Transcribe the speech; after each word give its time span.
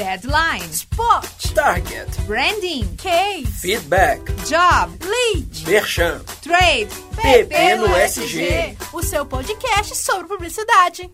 Deadline, 0.00 0.64
Spot, 0.72 1.52
target, 1.54 2.08
branding, 2.26 2.86
Case, 2.96 3.44
feedback, 3.60 4.18
job, 4.46 4.88
Lead, 5.04 5.66
merchan, 5.66 6.22
trade. 6.40 6.88
PP 7.14 7.76
no 7.76 7.94
SG. 7.94 8.78
o 8.94 9.02
seu 9.02 9.26
podcast 9.26 9.94
sobre 9.94 10.26
publicidade. 10.26 11.10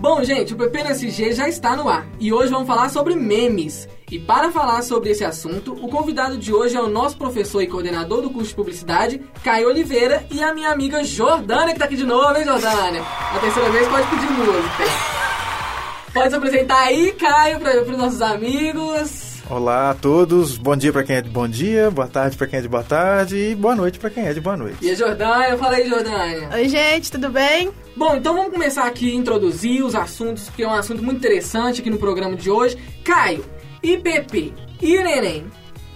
Bom, 0.00 0.24
gente, 0.24 0.54
o 0.54 0.56
PP 0.56 0.84
no 0.84 0.90
SG 0.90 1.34
já 1.34 1.46
está 1.46 1.76
no 1.76 1.86
ar 1.86 2.06
e 2.18 2.32
hoje 2.32 2.50
vamos 2.50 2.66
falar 2.66 2.88
sobre 2.88 3.14
memes. 3.14 3.86
E 4.10 4.18
para 4.18 4.50
falar 4.50 4.80
sobre 4.80 5.10
esse 5.10 5.22
assunto, 5.22 5.74
o 5.74 5.90
convidado 5.90 6.38
de 6.38 6.50
hoje 6.50 6.76
é 6.76 6.80
o 6.80 6.88
nosso 6.88 7.18
professor 7.18 7.60
e 7.60 7.66
coordenador 7.66 8.22
do 8.22 8.30
curso 8.30 8.48
de 8.48 8.54
publicidade, 8.54 9.20
Caio 9.44 9.68
Oliveira, 9.68 10.26
e 10.30 10.42
a 10.42 10.54
minha 10.54 10.70
amiga 10.70 11.04
Jordânia, 11.04 11.74
que 11.74 11.78
tá 11.78 11.84
aqui 11.84 11.96
de 11.96 12.04
novo, 12.04 12.38
hein, 12.38 12.46
Jordânia? 12.46 13.02
A 13.02 13.38
terceira 13.38 13.68
vez 13.68 13.86
pode 13.86 14.06
pedir 14.06 14.30
música. 14.30 15.17
Pode 16.18 16.30
se 16.30 16.36
apresentar 16.36 16.80
aí, 16.80 17.12
Caio, 17.12 17.60
para 17.60 17.80
os 17.80 17.96
nossos 17.96 18.20
amigos. 18.20 19.40
Olá 19.48 19.90
a 19.90 19.94
todos, 19.94 20.58
bom 20.58 20.76
dia 20.76 20.92
para 20.92 21.04
quem 21.04 21.14
é 21.14 21.22
de 21.22 21.30
bom 21.30 21.46
dia, 21.46 21.92
boa 21.92 22.08
tarde 22.08 22.36
para 22.36 22.48
quem 22.48 22.58
é 22.58 22.62
de 22.62 22.66
boa 22.66 22.82
tarde 22.82 23.36
e 23.36 23.54
boa 23.54 23.76
noite 23.76 24.00
para 24.00 24.10
quem 24.10 24.26
é 24.26 24.34
de 24.34 24.40
boa 24.40 24.56
noite. 24.56 24.78
E 24.82 24.90
a 24.90 24.96
Jordânia, 24.96 25.56
fala 25.56 25.76
aí, 25.76 25.88
Jordânia. 25.88 26.50
Oi, 26.52 26.68
gente, 26.68 27.12
tudo 27.12 27.30
bem? 27.30 27.70
Bom, 27.96 28.16
então 28.16 28.34
vamos 28.34 28.52
começar 28.52 28.84
aqui 28.84 29.12
a 29.12 29.14
introduzir 29.14 29.84
os 29.84 29.94
assuntos, 29.94 30.46
porque 30.46 30.64
é 30.64 30.66
um 30.66 30.74
assunto 30.74 31.04
muito 31.04 31.18
interessante 31.18 31.82
aqui 31.82 31.88
no 31.88 31.98
programa 31.98 32.34
de 32.34 32.50
hoje. 32.50 32.76
Caio, 33.04 33.44
e 33.80 33.96
PP, 33.96 34.52
e 34.82 35.00
Neném, 35.00 35.46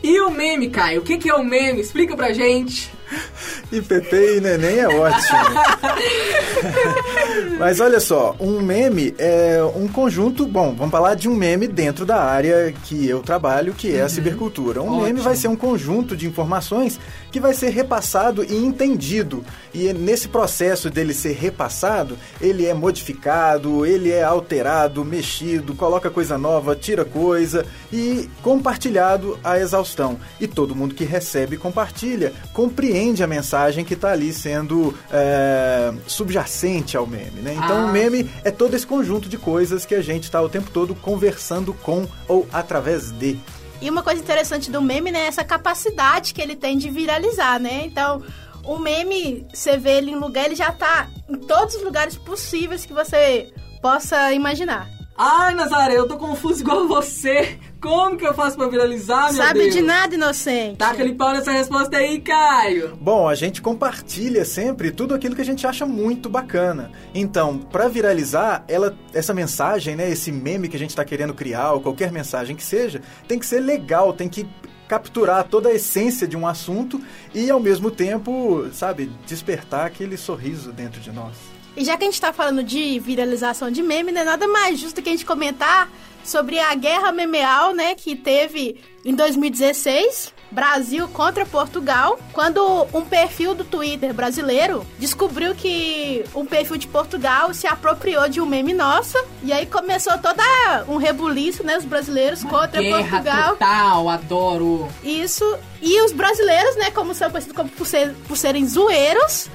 e 0.05 0.21
o 0.21 0.31
meme, 0.31 0.71
Caio, 0.71 1.01
o 1.01 1.05
que, 1.05 1.19
que 1.19 1.29
é 1.29 1.35
o 1.35 1.45
meme? 1.45 1.81
Explica 1.81 2.17
pra 2.17 2.33
gente. 2.33 2.93
E 3.71 3.81
PP 3.81 4.37
e 4.37 4.41
neném 4.41 4.81
é 4.81 4.89
ótimo. 4.89 5.39
Mas 7.59 7.81
olha 7.81 8.01
só, 8.01 8.35
um 8.41 8.61
meme 8.61 9.15
é 9.19 9.59
um 9.77 9.89
conjunto. 9.89 10.47
Bom, 10.47 10.75
vamos 10.75 10.91
falar 10.91 11.15
de 11.15 11.29
um 11.29 11.35
meme 11.35 11.67
dentro 11.67 12.05
da 12.05 12.23
área 12.23 12.73
que 12.85 13.09
eu 13.09 13.21
trabalho, 13.21 13.73
que 13.73 13.95
é 13.95 14.03
a 14.03 14.09
cibercultura. 14.09 14.83
Um 14.83 14.89
Ótimo. 14.89 15.03
meme 15.03 15.21
vai 15.21 15.37
ser 15.37 15.49
um 15.49 15.57
conjunto 15.57 16.17
de 16.17 16.27
informações 16.27 16.99
que 17.31 17.41
vai 17.41 17.55
ser 17.55 17.71
repassado 17.71 18.45
e 18.45 18.55
entendido. 18.55 19.45
E 19.73 19.93
nesse 19.93 20.29
processo 20.29 20.91
dele 20.91 21.15
ser 21.15 21.33
repassado, 21.33 22.19
ele 22.41 22.67
é 22.67 22.75
modificado, 22.75 23.87
ele 23.87 24.11
é 24.11 24.23
alterado, 24.23 25.05
mexido, 25.05 25.75
coloca 25.75 26.11
coisa 26.11 26.37
nova, 26.37 26.77
tira 26.77 27.05
coisa 27.05 27.65
e 27.93 28.29
compartilhado 28.43 29.39
à 29.43 29.59
exaustão. 29.59 30.19
E 30.41 30.47
todo 30.47 30.75
mundo 30.75 30.95
que 30.95 31.05
recebe 31.05 31.57
e 31.57 31.59
compartilha 31.59 32.33
compreende 32.53 33.23
a 33.23 33.27
mensagem 33.27 33.85
que 33.85 33.95
está 33.95 34.13
ali 34.13 34.33
sendo 34.33 34.95
é, 35.11 35.93
subjacente 36.07 36.97
ao 36.97 37.07
meme. 37.07 37.32
Né? 37.35 37.55
Então 37.55 37.85
Ah. 37.85 37.87
o 37.87 37.93
meme 37.93 38.31
é 38.45 38.51
todo 38.51 38.75
esse 38.75 38.87
conjunto 38.87 39.29
de 39.29 39.39
coisas 39.39 39.85
que 39.87 39.95
a 39.95 40.03
gente 40.03 40.25
está 40.25 40.41
o 40.41 40.49
tempo 40.49 40.71
todo 40.71 40.95
conversando 40.95 41.73
com 41.75 42.07
ou 42.29 42.47
através 42.53 43.11
de. 43.11 43.39
E 43.81 43.91
uma 43.91 44.03
coisa 44.03 44.21
interessante 44.21 44.71
do 44.71 44.81
meme, 44.81 45.11
né, 45.11 45.21
é 45.23 45.27
essa 45.27 45.43
capacidade 45.43 46.33
que 46.35 46.41
ele 46.41 46.55
tem 46.55 46.79
de 46.79 46.89
viralizar, 46.89 47.59
né? 47.59 47.83
Então, 47.85 48.23
o 48.65 48.79
meme, 48.79 49.45
você 49.53 49.77
vê 49.77 49.99
ele 49.99 50.13
em 50.13 50.17
lugar, 50.17 50.45
ele 50.45 50.55
já 50.55 50.71
tá 50.71 51.09
em 51.29 51.37
todos 51.37 51.75
os 51.75 51.83
lugares 51.83 52.17
possíveis 52.17 52.87
que 52.87 52.93
você 52.93 53.53
possa 53.81 54.33
imaginar. 54.33 54.89
Ai, 55.19 55.55
Nazaré, 55.55 55.99
eu 55.99 56.07
tô 56.07 56.17
confuso 56.17 56.61
igual 56.63 56.87
você. 56.87 57.59
Como 57.83 58.17
que 58.17 58.25
eu 58.25 58.33
faço 58.33 58.57
pra 58.57 58.69
viralizar, 58.69 59.33
meu 59.33 59.43
Sabe 59.43 59.63
Deus? 59.63 59.75
de 59.75 59.83
nada, 59.83 60.15
inocente. 60.15 60.77
Taca 60.77 61.03
ele 61.03 61.15
pau 61.15 61.33
nessa 61.33 61.51
resposta 61.51 61.97
aí, 61.97 62.21
Caio. 62.21 62.97
Bom, 63.01 63.29
a 63.29 63.35
gente 63.35 63.61
compartilha 63.61 64.45
sempre 64.45 64.93
tudo 64.93 65.15
aquilo 65.15 65.35
que 65.35 65.41
a 65.41 65.45
gente 65.45 65.67
acha 65.67 65.85
muito 65.85 66.29
bacana. 66.29 66.93
Então, 67.13 67.59
para 67.59 67.89
viralizar, 67.89 68.65
ela, 68.69 68.97
essa 69.13 69.35
mensagem, 69.35 69.97
né, 69.97 70.09
esse 70.09 70.31
meme 70.31 70.69
que 70.69 70.77
a 70.77 70.79
gente 70.79 70.91
está 70.91 71.05
querendo 71.05 71.35
criar, 71.35 71.73
ou 71.73 71.81
qualquer 71.81 72.13
mensagem 72.13 72.55
que 72.55 72.63
seja, 72.63 73.03
tem 73.27 73.37
que 73.37 73.45
ser 73.45 73.59
legal, 73.59 74.13
tem 74.13 74.29
que 74.29 74.49
capturar 74.87 75.43
toda 75.49 75.69
a 75.69 75.75
essência 75.75 76.29
de 76.29 76.37
um 76.37 76.47
assunto 76.47 77.01
e 77.35 77.51
ao 77.51 77.59
mesmo 77.59 77.91
tempo, 77.91 78.69
sabe, 78.73 79.11
despertar 79.27 79.87
aquele 79.87 80.17
sorriso 80.17 80.73
dentro 80.73 81.01
de 81.01 81.11
nós. 81.11 81.35
E 81.77 81.85
já 81.85 81.97
que 81.97 82.05
a 82.05 82.07
gente 82.07 82.21
tá 82.21 82.33
falando 82.33 82.63
de 82.63 82.99
viralização 83.01 83.71
de 83.71 83.83
meme, 83.83 84.13
né, 84.13 84.25
nada 84.25 84.47
mais 84.47 84.79
justo 84.79 85.01
que 85.01 85.09
a 85.09 85.13
gente 85.13 85.25
comentar 85.25 85.91
sobre 86.25 86.59
a 86.59 86.75
guerra 86.75 87.11
memeal, 87.13 87.75
né, 87.75 87.95
que 87.95 88.15
teve 88.15 88.81
em 89.05 89.15
2016, 89.15 90.33
Brasil 90.53 91.09
contra 91.09 91.47
Portugal, 91.47 92.19
quando 92.33 92.87
um 92.93 93.01
perfil 93.05 93.55
do 93.55 93.65
Twitter 93.65 94.13
brasileiro 94.13 94.87
descobriu 94.99 95.55
que 95.55 96.23
um 96.35 96.45
perfil 96.45 96.77
de 96.77 96.87
Portugal 96.87 97.53
se 97.55 97.67
apropriou 97.67 98.29
de 98.29 98.41
um 98.41 98.47
meme 98.47 98.73
nosso, 98.75 99.17
e 99.43 99.53
aí 99.53 99.65
começou 99.67 100.13
toda 100.19 100.43
um 100.89 100.97
rebuliço, 100.99 101.65
né, 101.65 101.77
os 101.79 101.85
brasileiros 101.87 102.45
contra 102.45 102.83
Guerra 102.83 103.09
Portugal. 103.09 103.51
total, 103.53 104.09
adoro. 104.11 104.89
Isso. 105.03 105.57
E 105.81 106.01
os 106.03 106.13
brasileiros, 106.13 106.77
né, 106.77 106.91
como 106.93 107.15
são 107.15 107.31
conhecidos 107.31 107.57
como 107.57 107.69
por, 107.71 107.87
ser- 107.87 108.15
por 108.29 108.37
serem 108.37 108.65
zoeiros, 108.69 109.49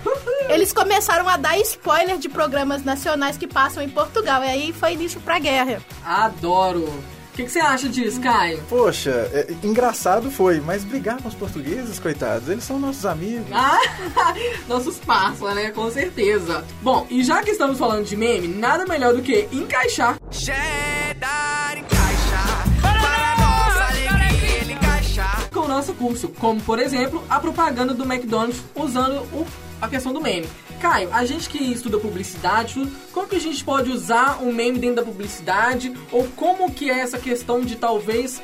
eles 0.58 0.74
começaram 0.74 1.30
a 1.30 1.38
dar 1.38 1.58
spoiler 1.60 2.18
de 2.18 2.28
programas 2.28 2.84
nacionais 2.84 3.38
que 3.38 3.46
passam 3.48 3.82
em 3.84 3.90
Portugal. 3.90 4.44
E 4.44 4.48
aí 4.48 4.74
foi 4.74 4.94
início 4.94 5.20
pra 5.22 5.38
guerra. 5.38 5.80
Adoro. 6.04 6.86
O 6.86 7.38
que, 7.38 7.44
que 7.44 7.52
você 7.52 7.60
acha 7.60 7.88
disso, 7.88 8.20
Caio? 8.20 8.60
Poxa, 8.68 9.12
é, 9.32 9.54
engraçado 9.62 10.32
foi, 10.32 10.60
mas 10.60 10.84
brigar 10.84 11.22
com 11.22 11.28
os 11.30 11.36
portugueses, 11.36 12.00
coitados, 12.00 12.50
eles 12.50 12.64
são 12.64 12.80
nossos 12.80 13.06
amigos. 13.06 13.46
Ah, 13.54 13.78
nossos 14.68 14.98
parça, 14.98 15.54
né? 15.54 15.70
Com 15.70 15.92
certeza. 15.92 16.66
Bom, 16.82 17.06
e 17.12 17.24
já 17.24 17.44
que 17.44 17.52
estamos 17.52 17.78
falando 17.78 18.06
de 18.06 18.18
meme, 18.18 18.48
nada 18.48 18.88
melhor 18.88 19.14
do 19.14 19.22
que 19.22 19.48
encaixar 19.52 20.18
Cheddar 20.32 21.78
encaixa 21.78 22.82
para 22.82 23.36
nossa 23.38 23.84
alegria 23.84 24.58
ele 24.62 24.74
encaixar. 24.74 25.48
com 25.54 25.60
o 25.60 25.68
nosso 25.68 25.94
curso, 25.94 26.30
como 26.40 26.60
por 26.62 26.80
exemplo 26.80 27.24
a 27.30 27.40
propaganda 27.40 27.94
do 27.94 28.04
McDonald's 28.04 28.64
usando 28.74 29.18
o- 29.32 29.46
a 29.82 29.88
questão 29.88 30.14
do 30.14 30.22
meme. 30.22 30.48
Caio, 30.80 31.10
a 31.12 31.26
gente 31.26 31.50
que 31.50 31.58
estuda 31.58 31.98
publicidade, 31.98 32.88
como 33.12 33.28
que 33.28 33.36
a 33.36 33.40
gente 33.40 33.64
pode 33.64 33.90
usar 33.90 34.42
um 34.44 34.52
meme 34.52 34.80
dentro 34.80 34.98
da 34.98 35.04
publicidade? 35.04 35.94
Ou 36.12 36.28
como 36.36 36.72
que 36.72 36.90
é 36.90 37.00
essa 37.00 37.18
questão 37.18 37.62
de 37.62 37.76
talvez 37.76 38.42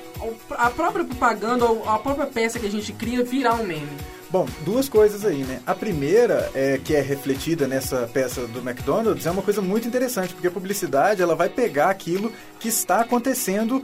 a 0.52 0.70
própria 0.70 1.06
propaganda 1.06 1.66
ou 1.66 1.88
a 1.88 2.00
própria 2.00 2.26
peça 2.26 2.60
que 2.60 2.66
a 2.66 2.72
gente 2.72 2.92
cria 2.94 3.24
virar 3.24 3.56
um 3.56 3.66
meme? 3.66 4.13
Bom, 4.34 4.48
duas 4.66 4.90
coisas 4.90 5.24
aí, 5.26 5.44
né? 5.44 5.62
A 5.64 5.76
primeira, 5.76 6.50
é, 6.56 6.80
que 6.84 6.96
é 6.96 7.02
refletida 7.02 7.68
nessa 7.68 8.10
peça 8.12 8.48
do 8.48 8.68
McDonald's, 8.68 9.28
é 9.28 9.30
uma 9.30 9.44
coisa 9.44 9.62
muito 9.62 9.88
interessante, 9.88 10.34
porque 10.34 10.48
a 10.48 10.52
publicidade 10.52 11.22
ela 11.22 11.36
vai 11.36 11.50
pegar 11.50 11.92
aquilo 11.92 12.34
que 12.60 12.68
está 12.68 13.02
acontecendo 13.02 13.84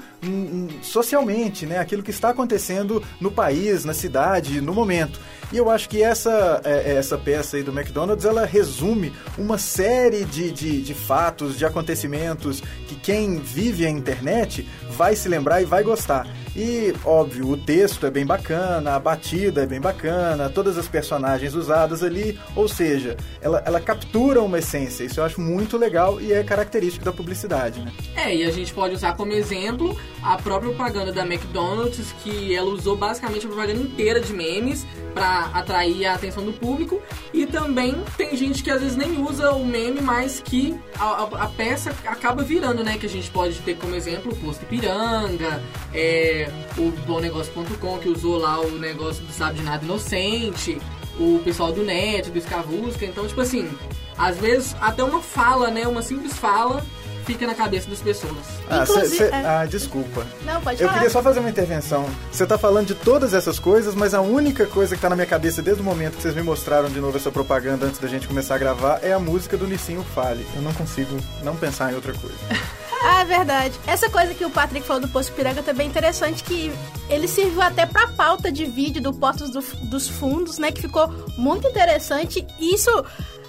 socialmente, 0.81 1.67
né? 1.67 1.77
Aquilo 1.77 2.01
que 2.01 2.09
está 2.09 2.29
acontecendo 2.29 3.03
no 3.21 3.29
país, 3.29 3.85
na 3.85 3.93
cidade, 3.93 4.59
no 4.59 4.73
momento. 4.73 5.19
E 5.53 5.57
eu 5.57 5.69
acho 5.69 5.87
que 5.87 6.01
essa, 6.01 6.61
é, 6.63 6.95
essa 6.95 7.15
peça 7.15 7.57
aí 7.57 7.61
do 7.61 7.71
McDonald's, 7.71 8.25
ela 8.25 8.43
resume 8.43 9.13
uma 9.37 9.59
série 9.59 10.25
de, 10.25 10.51
de, 10.51 10.81
de 10.81 10.93
fatos, 10.95 11.59
de 11.59 11.65
acontecimentos 11.65 12.63
que 12.87 12.95
quem 12.95 13.37
vive 13.37 13.85
a 13.85 13.89
internet 13.89 14.67
vai 14.89 15.15
se 15.15 15.29
lembrar 15.29 15.61
e 15.61 15.65
vai 15.65 15.83
gostar. 15.83 16.27
E, 16.61 16.93
óbvio, 17.05 17.47
o 17.51 17.55
texto 17.55 18.05
é 18.05 18.11
bem 18.11 18.25
bacana, 18.25 18.95
a 18.95 18.99
batida 18.99 19.63
é 19.63 19.65
bem 19.65 19.79
bacana, 19.79 20.49
todas 20.49 20.77
as 20.77 20.89
personagens 20.89 21.53
usadas 21.53 22.03
ali, 22.03 22.37
ou 22.53 22.67
seja, 22.67 23.15
ela, 23.41 23.63
ela 23.65 23.79
captura 23.79 24.41
uma 24.41 24.59
essência. 24.59 25.05
Isso 25.05 25.21
eu 25.21 25.23
acho 25.23 25.39
muito 25.39 25.77
legal 25.77 26.19
e 26.19 26.33
é 26.33 26.43
característico 26.43 27.05
da 27.05 27.13
publicidade, 27.13 27.79
né? 27.79 27.93
É, 28.13 28.35
e 28.35 28.43
a 28.43 28.51
gente 28.51 28.73
pode 28.73 28.93
usar 28.93 29.13
como 29.15 29.31
exemplo 29.31 29.97
a 30.21 30.35
própria 30.37 30.69
propaganda 30.73 31.13
da 31.13 31.25
McDonald's, 31.25 32.11
que 32.23 32.53
ela 32.53 32.69
usou 32.69 32.97
basicamente 32.97 33.45
a 33.45 33.49
propaganda 33.49 33.79
inteira 33.79 34.19
de 34.19 34.33
memes 34.33 34.85
para 35.13 35.45
atrair 35.53 36.05
a 36.07 36.15
atenção 36.15 36.43
do 36.43 36.51
público. 36.51 37.01
E 37.33 37.45
também 37.45 37.95
tem 38.17 38.35
gente 38.35 38.61
que 38.63 38.69
às 38.69 38.81
vezes 38.81 38.97
nem 38.97 39.21
usa 39.23 39.51
o 39.51 39.65
meme, 39.65 40.01
mas 40.01 40.41
que 40.43 40.77
a, 40.99 41.05
a- 41.05 41.43
a 41.43 41.47
peça 41.47 41.91
acaba 42.05 42.43
virando, 42.43 42.83
né? 42.83 42.97
Que 42.97 43.05
a 43.05 43.09
gente 43.09 43.29
pode 43.31 43.55
ter 43.59 43.77
como 43.77 43.95
exemplo 43.95 44.33
o 44.33 44.35
Posto 44.35 44.63
Ipiranga, 44.63 45.61
é, 45.93 46.48
o 46.77 46.91
BomNegócio.com, 47.05 47.97
que 47.99 48.09
usou 48.09 48.37
lá 48.37 48.59
o 48.59 48.71
negócio 48.71 49.23
do 49.23 49.31
Sabe 49.33 49.59
de 49.59 49.63
Nada 49.65 49.83
Inocente, 49.83 50.79
o 51.19 51.39
pessoal 51.43 51.71
do 51.71 51.83
Net, 51.83 52.29
do 52.29 52.37
Escavusca. 52.37 53.05
Então, 53.05 53.27
tipo 53.27 53.41
assim, 53.41 53.69
às 54.17 54.37
vezes 54.37 54.75
até 54.81 55.03
uma 55.03 55.21
fala, 55.21 55.69
né? 55.69 55.87
Uma 55.87 56.01
simples 56.01 56.33
fala 56.37 56.83
fica 57.25 57.45
na 57.45 57.53
cabeça 57.53 57.87
das 57.87 57.99
pessoas. 58.01 58.33
Ah, 58.67 58.83
cê- 58.87 59.05
cê- 59.05 59.23
é. 59.25 59.45
ah, 59.45 59.63
desculpa. 59.63 60.25
Não, 60.43 60.59
pode 60.61 60.81
Eu 60.81 60.87
falar. 60.87 60.93
queria 60.93 61.09
só 61.11 61.21
fazer 61.21 61.39
uma 61.39 61.49
intervenção. 61.49 62.09
Você 62.31 62.43
tá 62.43 62.57
falando 62.57 62.87
de 62.87 62.95
todas 62.95 63.35
essas 63.35 63.59
coisas, 63.59 63.93
mas 63.93 64.15
a 64.15 64.21
única 64.21 64.65
coisa 64.65 64.95
que 64.95 65.01
tá 65.01 65.09
na 65.09 65.15
minha 65.15 65.27
cabeça 65.27 65.61
desde 65.61 65.79
o 65.79 65.85
momento 65.85 66.15
que 66.15 66.23
vocês 66.23 66.33
me 66.33 66.41
mostraram 66.41 66.89
de 66.89 66.99
novo 66.99 67.17
essa 67.17 67.29
propaganda 67.29 67.85
antes 67.85 67.99
da 67.99 68.07
gente 68.07 68.27
começar 68.27 68.55
a 68.55 68.57
gravar 68.57 69.01
é 69.03 69.13
a 69.13 69.19
música 69.19 69.55
do 69.57 69.67
Nissinho 69.67 70.03
Fale. 70.15 70.43
Eu 70.55 70.63
não 70.63 70.73
consigo 70.73 71.19
não 71.43 71.55
pensar 71.55 71.91
em 71.91 71.95
outra 71.95 72.13
coisa. 72.13 72.35
Ah, 73.01 73.21
é 73.21 73.25
verdade. 73.25 73.79
Essa 73.87 74.09
coisa 74.09 74.33
que 74.33 74.43
o 74.43 74.49
Patrick 74.49 74.85
falou 74.85 75.01
do 75.01 75.07
Poço 75.07 75.31
Piranga 75.33 75.63
também 75.63 75.87
é 75.87 75.89
interessante, 75.89 76.43
que 76.43 76.71
ele 77.09 77.27
serviu 77.27 77.61
até 77.61 77.85
pra 77.85 78.07
pauta 78.09 78.51
de 78.51 78.65
vídeo 78.65 79.01
do 79.01 79.13
Portos 79.13 79.49
do- 79.49 79.61
dos 79.87 80.07
Fundos, 80.09 80.57
né? 80.57 80.71
Que 80.71 80.81
ficou 80.81 81.07
muito 81.37 81.67
interessante. 81.67 82.45
E 82.59 82.75
isso 82.75 82.91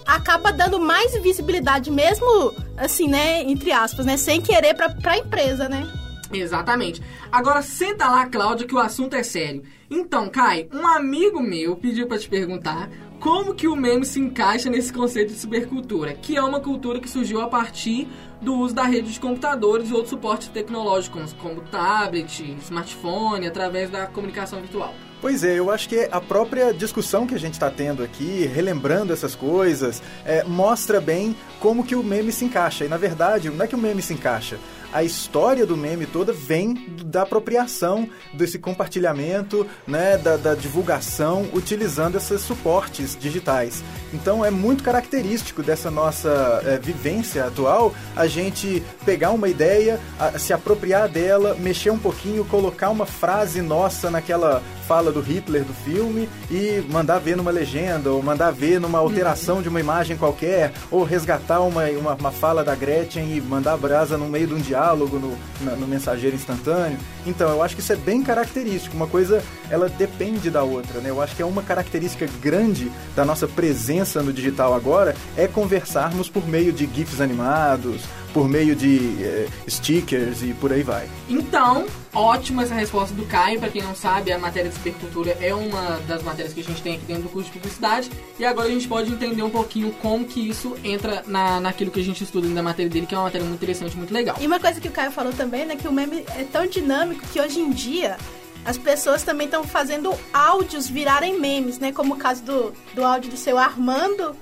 acaba 0.06 0.52
dando 0.52 0.78
mais 0.78 1.12
visibilidade 1.20 1.90
mesmo, 1.90 2.54
assim, 2.76 3.06
né, 3.08 3.42
entre 3.42 3.70
aspas, 3.70 4.06
né, 4.06 4.16
sem 4.16 4.40
querer 4.40 4.74
pra, 4.74 4.88
pra 4.90 5.18
empresa, 5.18 5.68
né? 5.68 5.86
Exatamente. 6.32 7.02
Agora 7.30 7.60
senta 7.60 8.08
lá, 8.08 8.26
Cláudia, 8.26 8.66
que 8.66 8.74
o 8.74 8.78
assunto 8.78 9.14
é 9.14 9.22
sério. 9.22 9.62
Então, 9.90 10.28
Kai, 10.28 10.68
um 10.72 10.86
amigo 10.86 11.40
meu 11.40 11.76
pediu 11.76 12.06
pra 12.06 12.18
te 12.18 12.28
perguntar 12.28 12.88
como 13.18 13.54
que 13.54 13.68
o 13.68 13.76
meme 13.76 14.06
se 14.06 14.18
encaixa 14.20 14.70
nesse 14.70 14.92
conceito 14.92 15.32
de 15.32 15.38
supercultura, 15.38 16.12
que 16.14 16.36
é 16.36 16.42
uma 16.42 16.60
cultura 16.60 17.00
que 17.00 17.10
surgiu 17.10 17.40
a 17.40 17.48
partir 17.48 18.08
do 18.40 18.54
uso 18.54 18.74
da 18.74 18.84
rede 18.84 19.12
de 19.12 19.20
computadores 19.20 19.90
e 19.90 19.92
outros 19.92 20.10
suportes 20.10 20.48
tecnológicos, 20.48 21.34
como 21.34 21.60
tablet, 21.62 22.56
smartphone, 22.62 23.46
através 23.46 23.90
da 23.90 24.06
comunicação 24.06 24.60
virtual. 24.60 24.94
Pois 25.20 25.44
é, 25.44 25.58
eu 25.58 25.70
acho 25.70 25.86
que 25.86 26.08
a 26.10 26.20
própria 26.20 26.72
discussão 26.72 27.26
que 27.26 27.34
a 27.34 27.38
gente 27.38 27.52
está 27.52 27.70
tendo 27.70 28.02
aqui, 28.02 28.46
relembrando 28.46 29.12
essas 29.12 29.34
coisas, 29.34 30.02
é, 30.24 30.42
mostra 30.44 30.98
bem 30.98 31.36
como 31.58 31.84
que 31.84 31.94
o 31.94 32.02
meme 32.02 32.32
se 32.32 32.46
encaixa. 32.46 32.86
E 32.86 32.88
na 32.88 32.96
verdade, 32.96 33.50
não 33.50 33.62
é 33.62 33.68
que 33.68 33.74
o 33.74 33.78
meme 33.78 34.00
se 34.00 34.14
encaixa. 34.14 34.58
A 34.92 35.04
história 35.04 35.64
do 35.64 35.76
meme 35.76 36.04
toda 36.04 36.32
vem 36.32 36.74
da 37.04 37.22
apropriação 37.22 38.08
desse 38.34 38.58
compartilhamento, 38.58 39.64
né, 39.86 40.18
da, 40.18 40.36
da 40.36 40.54
divulgação, 40.54 41.48
utilizando 41.52 42.16
esses 42.16 42.40
suportes 42.40 43.16
digitais. 43.18 43.84
Então 44.12 44.44
é 44.44 44.50
muito 44.50 44.82
característico 44.82 45.62
dessa 45.62 45.92
nossa 45.92 46.60
é, 46.64 46.76
vivência 46.78 47.46
atual 47.46 47.94
a 48.16 48.26
gente 48.26 48.82
pegar 49.04 49.30
uma 49.30 49.48
ideia, 49.48 50.00
a, 50.18 50.36
se 50.38 50.52
apropriar 50.52 51.08
dela, 51.08 51.54
mexer 51.54 51.90
um 51.90 51.98
pouquinho, 51.98 52.44
colocar 52.44 52.90
uma 52.90 53.06
frase 53.06 53.62
nossa 53.62 54.10
naquela 54.10 54.60
fala 54.88 55.12
do 55.12 55.20
Hitler 55.20 55.62
do 55.62 55.72
filme 55.72 56.28
e 56.50 56.84
mandar 56.90 57.20
ver 57.20 57.36
numa 57.36 57.52
legenda, 57.52 58.10
ou 58.10 58.20
mandar 58.20 58.50
ver 58.50 58.80
numa 58.80 58.98
alteração 58.98 59.62
de 59.62 59.68
uma 59.68 59.78
imagem 59.78 60.16
qualquer, 60.16 60.72
ou 60.90 61.04
resgatar 61.04 61.60
uma, 61.60 61.84
uma, 61.90 62.14
uma 62.14 62.32
fala 62.32 62.64
da 62.64 62.74
Gretchen 62.74 63.36
e 63.36 63.40
mandar 63.40 63.76
brasa 63.76 64.18
no 64.18 64.28
meio 64.28 64.48
de 64.48 64.54
um 64.54 64.58
diálogo 64.58 64.79
no, 64.88 65.36
na- 65.60 65.76
no 65.76 65.86
mensageiro 65.86 66.34
instantâneo. 66.36 66.98
Então, 67.26 67.48
eu 67.50 67.62
acho 67.62 67.74
que 67.74 67.80
isso 67.82 67.92
é 67.92 67.96
bem 67.96 68.22
característico. 68.22 68.96
Uma 68.96 69.06
coisa, 69.06 69.42
ela 69.70 69.88
depende 69.88 70.50
da 70.50 70.62
outra, 70.62 71.00
né? 71.00 71.10
Eu 71.10 71.20
acho 71.22 71.36
que 71.36 71.42
é 71.42 71.46
uma 71.46 71.62
característica 71.62 72.26
grande 72.42 72.90
da 73.14 73.24
nossa 73.24 73.46
presença 73.46 74.22
no 74.22 74.32
digital 74.32 74.74
agora 74.74 75.14
é 75.36 75.46
conversarmos 75.46 76.28
por 76.28 76.46
meio 76.48 76.72
de 76.72 76.86
GIFs 76.92 77.20
animados, 77.20 78.02
por 78.32 78.48
meio 78.48 78.74
de 78.74 79.22
eh, 79.22 79.48
stickers 79.68 80.42
e 80.42 80.52
por 80.54 80.72
aí 80.72 80.82
vai. 80.82 81.08
Então, 81.28 81.86
ótima 82.12 82.62
essa 82.62 82.74
resposta 82.74 83.14
do 83.14 83.24
Caio. 83.26 83.58
Pra 83.58 83.68
quem 83.68 83.82
não 83.82 83.94
sabe, 83.94 84.32
a 84.32 84.38
matéria 84.38 84.68
de 84.68 84.76
supercultura 84.76 85.36
é 85.40 85.54
uma 85.54 85.98
das 86.06 86.22
matérias 86.22 86.52
que 86.54 86.60
a 86.60 86.64
gente 86.64 86.82
tem 86.82 86.94
aqui 86.96 87.04
dentro 87.04 87.24
do 87.24 87.28
curso 87.28 87.50
de 87.50 87.58
publicidade. 87.58 88.10
E 88.38 88.44
agora 88.44 88.68
a 88.68 88.70
gente 88.70 88.88
pode 88.88 89.12
entender 89.12 89.42
um 89.42 89.50
pouquinho 89.50 89.92
como 90.00 90.24
que 90.24 90.48
isso 90.48 90.76
entra 90.84 91.22
na, 91.26 91.60
naquilo 91.60 91.90
que 91.90 92.00
a 92.00 92.04
gente 92.04 92.24
estuda 92.24 92.48
da 92.48 92.62
matéria 92.62 92.90
dele, 92.90 93.06
que 93.06 93.14
é 93.14 93.18
uma 93.18 93.24
matéria 93.24 93.46
muito 93.46 93.58
interessante, 93.58 93.96
muito 93.96 94.12
legal. 94.12 94.36
E 94.40 94.46
uma 94.46 94.60
coisa 94.60 94.80
que 94.80 94.88
o 94.88 94.92
Caio 94.92 95.10
falou 95.10 95.32
também, 95.32 95.66
né, 95.66 95.76
que 95.76 95.88
o 95.88 95.92
meme 95.92 96.24
é 96.36 96.44
tão 96.44 96.66
dinâmico 96.66 97.22
que 97.32 97.40
hoje 97.40 97.60
em 97.60 97.70
dia 97.70 98.16
as 98.64 98.76
pessoas 98.78 99.22
também 99.22 99.46
estão 99.46 99.64
fazendo 99.64 100.12
áudios 100.32 100.88
virarem 100.88 101.38
memes, 101.40 101.78
né? 101.78 101.92
Como 101.92 102.14
o 102.14 102.16
caso 102.18 102.42
do, 102.42 102.74
do 102.94 103.04
áudio 103.04 103.30
do 103.30 103.36
seu 103.36 103.58
Armando. 103.58 104.36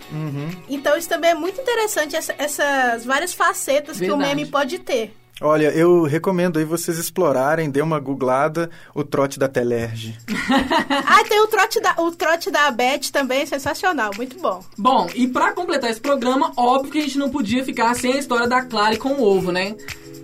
Então 0.69 0.97
isso 0.97 1.09
também 1.09 1.31
é 1.31 1.35
muito 1.35 1.61
interessante, 1.61 2.17
essa- 2.17 2.35
essas 2.39 3.05
várias 3.05 3.33
facetas 3.33 3.99
que 3.99 4.11
o 4.11 4.17
Verdade. 4.17 4.37
meme 4.37 4.51
pode 4.51 4.79
ter. 4.79 5.15
Olha, 5.41 5.69
eu 5.71 6.03
recomendo 6.03 6.59
aí 6.59 6.65
vocês 6.65 6.99
explorarem, 6.99 7.71
dê 7.71 7.81
uma 7.81 8.01
googlada, 8.01 8.69
o 8.93 9.05
trote 9.05 9.39
da 9.39 9.47
Telerge. 9.47 10.19
ah, 11.07 11.23
tem 11.29 11.41
o 11.41 11.47
trote 11.47 11.81
da, 11.81 11.95
o 11.99 12.11
trote 12.11 12.51
da 12.51 12.69
Beth 12.73 13.13
também, 13.13 13.47
sensacional, 13.47 14.11
muito 14.17 14.37
bom. 14.41 14.65
Bom, 14.77 15.09
e 15.15 15.29
pra 15.29 15.53
completar 15.53 15.91
esse 15.91 16.01
programa, 16.01 16.53
óbvio 16.57 16.91
que 16.91 16.99
a 16.99 17.03
gente 17.03 17.19
não 17.19 17.31
podia 17.31 17.65
ficar 17.65 17.95
sem 17.95 18.15
a 18.15 18.19
história 18.19 18.49
da 18.49 18.63
Clara 18.65 18.97
com 18.97 19.11
o 19.11 19.23
ovo, 19.23 19.53
né? 19.53 19.77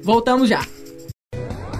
Voltamos 0.02 0.48
já. 0.48 0.66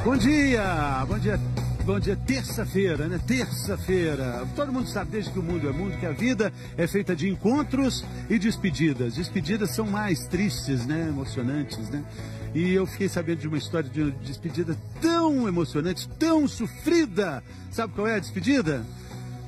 Bom 0.04 0.16
dia, 0.16 1.04
bom 1.08 1.18
dia, 1.18 1.40
bom 1.84 2.00
dia. 2.00 2.16
Terça-feira, 2.16 3.06
né? 3.06 3.20
Terça-feira. 3.26 4.46
Todo 4.56 4.72
mundo 4.72 4.88
sabe 4.88 5.10
desde 5.10 5.30
que 5.30 5.38
o 5.38 5.42
mundo 5.42 5.68
é 5.68 5.72
mundo 5.72 5.98
que 5.98 6.06
a 6.06 6.12
vida 6.12 6.52
é 6.78 6.86
feita 6.86 7.14
de 7.14 7.28
encontros 7.28 8.04
e 8.30 8.38
despedidas. 8.38 9.14
Despedidas 9.14 9.70
são 9.70 9.86
mais 9.86 10.26
tristes, 10.26 10.86
né? 10.86 11.08
Emocionantes, 11.08 11.90
né? 11.90 12.02
E 12.54 12.72
eu 12.72 12.86
fiquei 12.86 13.08
sabendo 13.08 13.40
de 13.40 13.48
uma 13.48 13.58
história 13.58 13.88
de 13.88 14.10
despedida 14.12 14.76
tão 15.00 15.46
emocionante, 15.46 16.08
tão 16.18 16.48
sofrida. 16.48 17.42
Sabe 17.70 17.92
qual 17.92 18.06
é 18.06 18.14
a 18.14 18.20
despedida? 18.20 18.84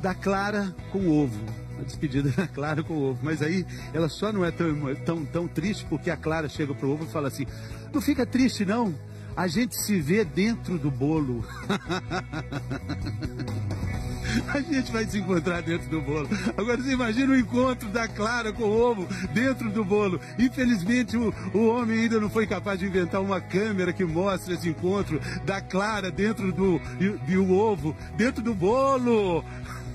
Da 0.03 0.15
Clara 0.15 0.75
com 0.93 1.09
ovo. 1.09 1.41
A 1.81 1.85
despedida 1.85 2.29
da 2.37 2.47
Clara 2.47 2.83
com 2.83 2.95
o 2.95 3.11
ovo. 3.11 3.21
Mas 3.23 3.41
aí 3.41 3.65
ela 3.95 4.11
só 4.11 4.31
não 4.31 4.45
é 4.45 4.51
tão, 4.51 4.95
tão, 5.07 5.25
tão 5.25 5.49
triste 5.49 5.87
porque 5.89 6.11
a 6.11 6.17
Clara 6.17 6.49
chega 6.49 6.75
pro 6.75 6.91
ovo 6.91 7.05
e 7.05 7.09
fala 7.09 7.29
assim: 7.29 7.47
Não 7.95 8.03
fica 8.03 8.27
triste, 8.27 8.67
não. 8.67 8.95
A 9.37 9.47
gente 9.47 9.77
se 9.77 10.01
vê 10.01 10.25
dentro 10.25 10.79
do 10.79 10.91
bolo. 10.91 11.45
A 14.49 14.61
gente 14.61 14.93
vai 14.93 15.07
se 15.07 15.19
encontrar 15.19 15.63
dentro 15.63 15.89
do 15.89 16.01
bolo. 16.01 16.29
Agora 16.57 16.81
você 16.81 16.93
imagina 16.93 17.33
o 17.33 17.37
encontro 17.37 17.89
da 17.89 18.09
Clara 18.09 18.53
com 18.53 18.65
o 18.65 18.71
ovo 18.71 19.07
dentro 19.33 19.71
do 19.71 19.85
bolo. 19.85 20.21
Infelizmente 20.39 21.17
o, 21.17 21.33
o 21.55 21.69
homem 21.69 22.01
ainda 22.01 22.21
não 22.21 22.29
foi 22.29 22.47
capaz 22.47 22.79
de 22.79 22.87
inventar 22.87 23.21
uma 23.21 23.41
câmera 23.41 23.93
que 23.93 24.05
mostre 24.05 24.55
esse 24.55 24.69
encontro 24.69 25.21
da 25.45 25.61
Clara 25.61 26.11
dentro 26.11 26.53
do 26.53 26.81
e, 27.01 27.33
e 27.33 27.37
o 27.37 27.53
ovo 27.53 27.97
dentro 28.17 28.43
do 28.43 28.55
bolo. 28.55 29.45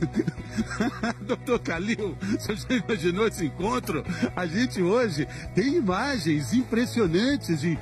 Doutor 1.21 1.59
Calil, 1.59 2.17
você 2.37 2.55
já 2.55 2.75
imaginou 2.75 3.27
esse 3.27 3.45
encontro? 3.45 4.03
A 4.35 4.45
gente 4.45 4.81
hoje 4.81 5.27
tem 5.53 5.75
imagens 5.75 6.53
impressionantes 6.53 7.61
de, 7.61 7.77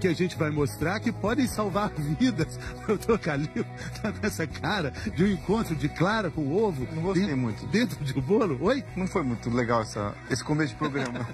que 0.00 0.08
a 0.08 0.14
gente 0.14 0.36
vai 0.36 0.50
mostrar 0.50 1.00
que 1.00 1.12
podem 1.12 1.46
salvar 1.46 1.90
vidas. 2.18 2.58
Doutor 2.86 3.18
Calil 3.18 3.64
tá 4.02 4.12
com 4.12 4.26
essa 4.26 4.46
cara 4.46 4.92
de 5.14 5.24
um 5.24 5.28
encontro 5.28 5.74
de 5.74 5.88
Clara 5.88 6.30
com 6.30 6.52
ovo. 6.52 6.86
Não 6.92 7.02
gostei 7.02 7.24
dentro, 7.24 7.38
muito. 7.38 7.66
Dentro 7.66 8.04
de 8.04 8.18
um 8.18 8.22
bolo? 8.22 8.58
Oi? 8.60 8.84
Não 8.96 9.06
foi 9.06 9.22
muito 9.22 9.50
legal 9.50 9.82
essa, 9.82 10.14
esse 10.30 10.42
começo 10.42 10.72
de 10.72 10.78
programa. 10.78 11.26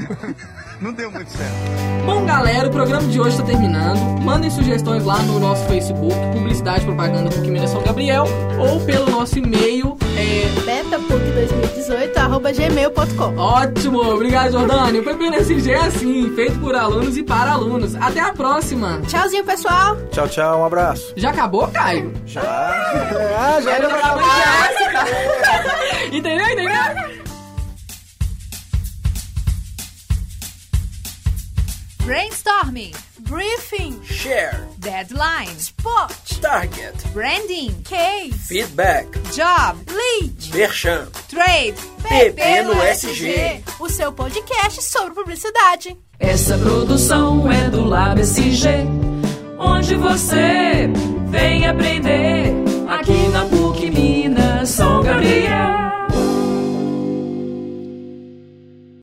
não 0.80 0.92
deu 0.92 1.10
muito 1.10 1.30
certo. 1.30 1.54
Bom, 2.04 2.24
galera, 2.24 2.68
o 2.68 2.70
programa 2.70 3.06
de 3.08 3.20
hoje 3.20 3.30
está 3.30 3.44
terminando. 3.44 4.20
Mandem 4.22 4.50
sugestões 4.50 5.04
lá 5.04 5.22
no 5.22 5.38
nosso 5.38 5.66
Facebook, 5.66 6.14
Publicidade 6.32 6.82
e 6.82 6.86
Propaganda 6.86 7.30
por 7.30 7.42
Quimina 7.42 7.66
São 7.66 7.82
Gabriel, 7.82 8.26
ou 8.58 8.84
pelo 8.84 9.10
nosso 9.10 9.38
e-mail. 9.38 9.65
É... 9.66 10.46
betapuc2018.gmail.com 10.64 13.36
Ótimo, 13.36 14.00
obrigado, 14.12 14.52
Jordânia. 14.52 15.00
O 15.00 15.04
PPNSG 15.04 15.72
é 15.72 15.78
assim, 15.78 16.32
feito 16.36 16.56
por 16.60 16.76
alunos 16.76 17.16
e 17.16 17.24
para 17.24 17.50
alunos. 17.50 17.96
Até 17.96 18.20
a 18.20 18.32
próxima. 18.32 19.00
Tchauzinho, 19.08 19.42
pessoal! 19.42 19.96
Tchau, 20.12 20.28
tchau, 20.28 20.60
um 20.60 20.64
abraço. 20.64 21.12
Já 21.16 21.30
acabou, 21.30 21.66
Caio? 21.66 22.14
Já? 22.26 22.42
ah, 22.42 23.58
já 23.60 23.74
pra 23.76 23.88
Jéssica. 24.38 25.04
Entendeu? 26.16 26.46
Entendeu? 26.46 27.25
Brainstorming. 32.06 32.94
Briefing. 33.22 34.00
Share. 34.04 34.68
Deadline. 34.78 35.58
Spot. 35.58 36.14
Target. 36.40 36.94
Branding. 37.12 37.82
Case. 37.82 38.46
Feedback. 38.46 39.06
Job. 39.34 39.76
Lead. 39.90 40.54
Merchan. 40.54 41.08
Trade. 41.28 41.74
PP 42.04 42.62
no 42.62 42.80
SG. 42.80 43.60
O 43.80 43.88
seu 43.88 44.12
podcast 44.12 44.84
sobre 44.84 45.14
publicidade. 45.14 45.96
Essa 46.20 46.56
produção 46.56 47.50
é 47.50 47.68
do 47.70 47.82
Lab 47.84 48.20
SG, 48.20 48.86
onde 49.58 49.96
você 49.96 50.88
vem 51.28 51.66
aprender 51.66 52.52
aqui 52.88 53.28
na 53.32 53.46
PUC 53.46 53.90
Minas 53.90 54.68
São 54.68 55.02
Gabriel. 55.02 55.65